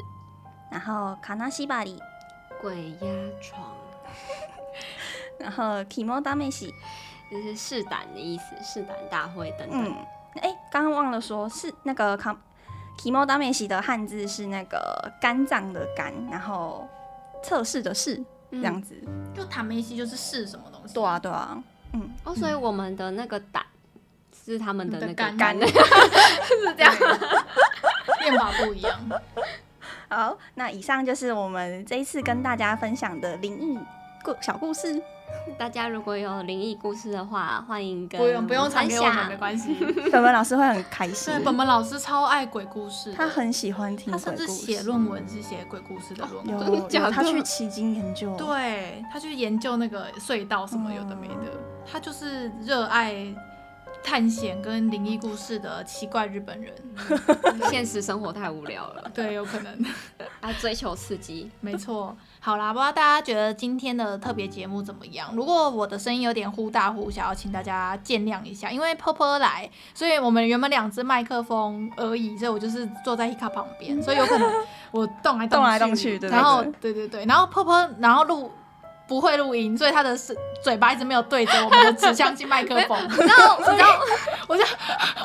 [0.72, 2.02] 然后卡纳西巴里，
[2.62, 3.06] 鬼压
[3.42, 3.76] 床，
[5.38, 6.72] 然后 Kimo Dameshi
[7.30, 9.84] 就是试胆的意思，试胆大会等等。
[9.84, 9.94] 嗯，
[10.36, 16.88] 哎、欸，刚刚忘了说，是那个 Kimo Dameshi 的汉字是那个肝脏的肝，然后
[17.42, 18.16] 测试的试、
[18.50, 18.96] 嗯，这样子。
[19.36, 20.94] 就塔梅西就是试什么东西？
[20.94, 21.62] 对啊，对啊。
[21.92, 23.62] 嗯，哦，所以我们的那个胆
[24.44, 26.94] 是他们的那个肝，肝 是这样，
[28.20, 28.98] 变法不一样。
[30.12, 33.78] 好，那以上就是我们这一次跟大家分享的灵异
[34.22, 35.02] 故小故事。
[35.56, 39.74] 大家如果有灵异故事的话，欢迎跟不用不用传给我们没关系，
[40.12, 41.32] 本本老师会很开心。
[41.32, 44.30] 对，本本老师超爱鬼故事，他很喜欢听鬼故事。
[44.30, 51.60] 他甚至写论文是写鬼故事的论文，哦、有， 有他去奇经研究，对他去研究那个隧道什么有的没的，嗯、
[51.90, 53.34] 他就是热爱。
[54.02, 56.74] 探险跟灵异故事的奇怪日本人，
[57.70, 59.10] 现实生活太无聊了。
[59.14, 59.84] 对，有可能。
[60.42, 62.16] 他追求刺激，没错。
[62.40, 65.32] 好啦，不知道大家觉得今天的特别节目怎么样？
[65.34, 74.52] 如果我的声音有点忽大忽小，请大家见谅一下，因为波波来，所以我们原本两只麦克风而已，所以我就是坐在 Hika 旁边，所以有可能
[74.90, 78.50] 我动来动去，动来动去，对，然后对对对，然后波波，然后录。
[79.12, 80.16] 不会录音，所以他的
[80.62, 82.96] 嘴巴一直没有对着 我们的指向性麦克风。
[83.18, 83.92] 然后，然后
[84.48, 84.64] 我就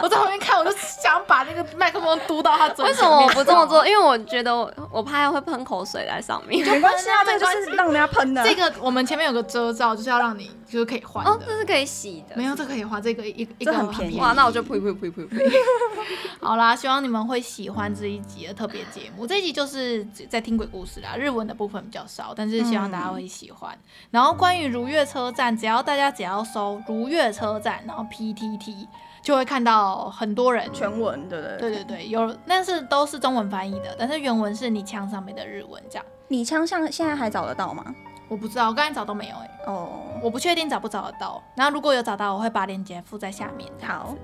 [0.02, 2.84] 我在旁边看，我就想把那个麦克风嘟到他嘴。
[2.84, 3.88] 为什么我不这么做？
[3.88, 6.68] 因为我觉得我我怕会喷口水在上面。
[6.68, 8.44] 没关系啊，这个就是让人家喷的。
[8.44, 11.32] 这个我们前面有个遮罩，就是要让你就是可以换的。
[11.32, 12.36] 哦，这是可以洗的。
[12.36, 13.02] 没有，这可以换。
[13.02, 14.20] 这个一一个很便宜。
[14.20, 15.50] 哇，那我就呸呸呸呸呸。
[16.40, 19.26] 好啦，希望你们会喜欢这一集的特别节目。
[19.26, 23.74] 这一集就是在听鬼故事啦，日文的部分比较少，但是希望大家会喜欢。
[23.74, 28.88] 嗯、然后关于如月车站，只要大家只要搜如月车站，然后 PTT
[29.22, 36.06] 就会看到很多人全文，对对对对对，有，但是都是中文翻译的，但是原文是你枪上面的日文这样。
[36.30, 37.94] 你枪上现在还找得到吗？
[38.30, 39.72] 我不知道，我刚才找都没有哎、欸。
[39.72, 39.90] 哦，
[40.22, 41.42] 我不确定找不找得到。
[41.56, 43.70] 然后如果有找到，我会把链接附在下面。
[43.82, 44.16] 好，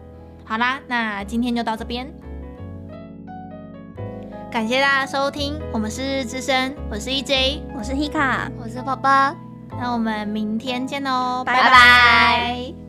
[0.45, 2.11] 好啦，那今天就到这边。
[4.51, 9.35] 感谢大家收听，我们是日之声，我是 EJ，我是 Hika，我是宝宝。
[9.79, 12.82] 那我们明天见喽，拜拜。